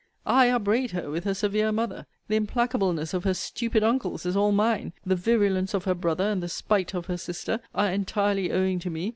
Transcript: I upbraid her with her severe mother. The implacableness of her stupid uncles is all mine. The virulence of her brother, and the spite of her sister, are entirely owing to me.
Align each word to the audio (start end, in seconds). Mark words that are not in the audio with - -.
I 0.25 0.47
upbraid 0.49 0.93
her 0.93 1.11
with 1.11 1.25
her 1.25 1.35
severe 1.35 1.71
mother. 1.71 2.07
The 2.27 2.35
implacableness 2.35 3.13
of 3.13 3.23
her 3.23 3.35
stupid 3.35 3.83
uncles 3.83 4.25
is 4.25 4.35
all 4.35 4.51
mine. 4.51 4.93
The 5.05 5.15
virulence 5.15 5.75
of 5.75 5.83
her 5.83 5.93
brother, 5.93 6.27
and 6.31 6.41
the 6.41 6.49
spite 6.49 6.95
of 6.95 7.05
her 7.05 7.17
sister, 7.17 7.59
are 7.75 7.91
entirely 7.91 8.51
owing 8.51 8.79
to 8.79 8.89
me. 8.89 9.09